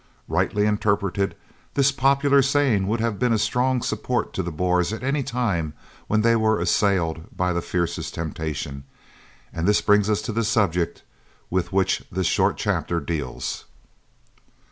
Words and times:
Rightly 0.27 0.65
interpreted, 0.65 1.35
this 1.75 1.91
popular 1.91 2.41
saying 2.41 2.87
would 2.87 2.99
have 3.01 3.19
been 3.19 3.31
a 3.33 3.37
strong 3.37 3.83
support 3.83 4.33
to 4.33 4.41
the 4.41 4.51
Boers 4.51 4.91
at 4.91 5.03
a 5.03 5.21
time 5.21 5.73
when 6.07 6.23
they 6.23 6.35
were 6.35 6.59
assailed 6.59 7.27
by 7.37 7.53
the 7.53 7.61
fiercest 7.61 8.15
temptation, 8.15 8.83
and 9.53 9.67
this 9.67 9.79
brings 9.79 10.09
us 10.09 10.23
to 10.23 10.31
the 10.31 10.43
subject 10.43 11.03
with 11.51 11.71
which 11.71 12.03
this 12.11 12.25
short 12.25 12.57
chapter 12.57 12.99
deals. 12.99 13.65